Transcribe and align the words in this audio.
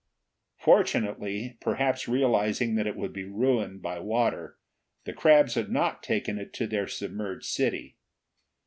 Fortunately, 0.57 1.59
perhaps 1.61 2.07
realizing 2.07 2.73
that 2.73 2.87
it 2.87 2.95
would 2.95 3.13
be 3.13 3.23
ruined 3.23 3.83
by 3.83 3.99
water, 3.99 4.57
the 5.03 5.13
crabs 5.13 5.53
had 5.53 5.69
not 5.69 6.01
taken 6.01 6.39
it 6.39 6.53
to 6.53 6.65
their 6.65 6.87
submerged 6.87 7.45
city. 7.45 7.97